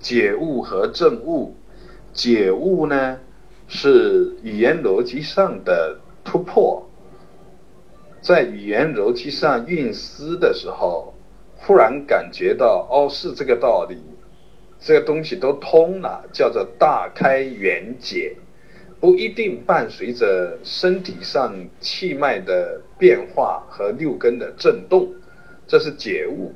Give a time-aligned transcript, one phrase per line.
[0.00, 1.54] 解悟和证悟。
[2.12, 3.20] 解悟呢，
[3.68, 6.90] 是语言逻辑上的突破，
[8.20, 11.14] 在语言逻辑上运思的时候，
[11.56, 13.96] 忽然感觉到哦，是这个道理，
[14.80, 18.34] 这个东西都通了，叫做大开圆解，
[18.98, 25.08] 不一定伴随着身体上气脉的变化和六根的震动，
[25.68, 26.52] 这是解悟。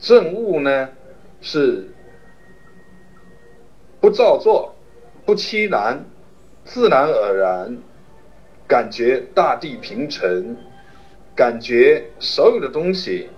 [0.00, 0.88] 证悟呢，
[1.40, 1.88] 是。
[4.00, 4.76] 不造作，
[5.26, 6.04] 不欺难，
[6.64, 7.78] 自然而然，
[8.68, 10.56] 感觉大地平沉，
[11.34, 13.28] 感觉所有的东西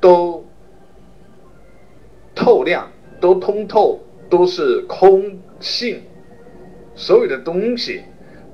[0.00, 0.44] 都
[2.34, 2.90] 透亮，
[3.20, 6.02] 都通透，都是空性，
[6.96, 8.02] 所有的东西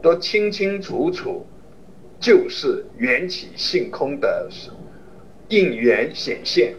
[0.02, 1.46] 都清清楚楚，
[2.20, 4.46] 就是缘起性空的
[5.48, 6.74] 应缘显现，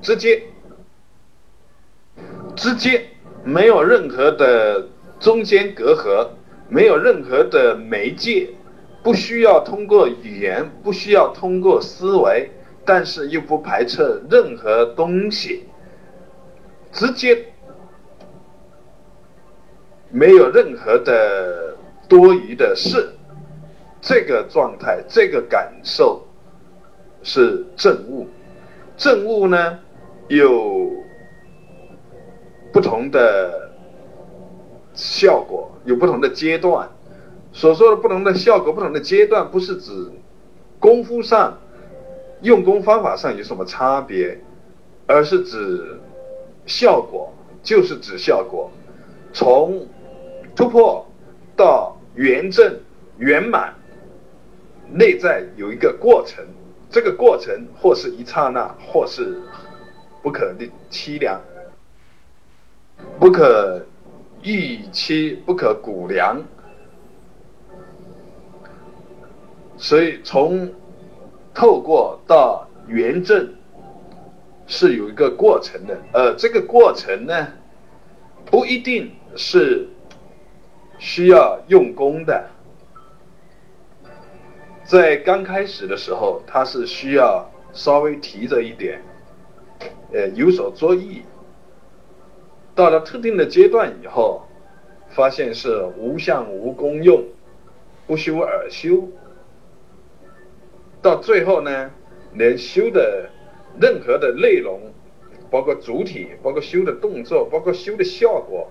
[0.00, 0.40] 直接，
[2.54, 3.06] 直接。
[3.46, 4.88] 没有任何的
[5.20, 6.26] 中间隔阂，
[6.70, 8.48] 没有任何的媒介，
[9.02, 12.50] 不需要通过语言，不需要通过思维，
[12.86, 15.64] 但是又不排斥任何东西，
[16.90, 17.44] 直接
[20.10, 21.76] 没有任何的
[22.08, 23.10] 多余的事，
[24.00, 26.26] 这个状态，这个感受
[27.22, 28.26] 是正悟。
[28.96, 29.80] 正悟呢，
[30.28, 30.93] 有。
[32.84, 33.70] 不同的
[34.92, 36.86] 效果有不同的阶段，
[37.50, 39.90] 所说的不同的效果、不同的阶段，不是指
[40.78, 41.56] 功夫上、
[42.42, 44.38] 用功方法上有什么差别，
[45.06, 45.98] 而是指
[46.66, 47.32] 效果，
[47.62, 48.70] 就是指效果。
[49.32, 49.86] 从
[50.54, 51.06] 突破
[51.56, 52.80] 到圆正
[53.16, 53.72] 圆满，
[54.92, 56.44] 内在有一个过程，
[56.90, 59.40] 这个过程或是一刹那，或是
[60.22, 61.40] 不可逆凄凉。
[63.18, 63.84] 不可
[64.42, 66.42] 预期，不可估量，
[69.76, 70.72] 所以从
[71.54, 73.54] 透过到圆正
[74.66, 77.48] 是有一个过程的，呃，这个过程呢，
[78.44, 79.88] 不一定是
[80.98, 82.50] 需要用功的，
[84.84, 89.00] 在刚开始的时候，它是需要稍微提着一点，
[90.12, 91.22] 呃，有所作意。
[92.74, 94.42] 到了特定的阶段以后，
[95.10, 97.24] 发现是无相无功用，
[98.06, 99.08] 不修而修。
[101.00, 101.90] 到最后呢，
[102.32, 103.30] 连修的
[103.80, 104.80] 任何的内容，
[105.50, 108.68] 包括主体，包括修的动作，包括修的效果，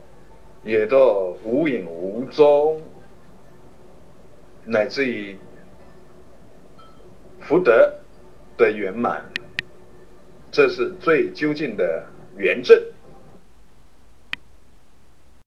[0.64, 2.82] 也都无影无踪，
[4.66, 5.38] 乃至于
[7.40, 7.94] 福德
[8.58, 9.24] 的圆满，
[10.52, 12.78] 这是最究竟的圆证。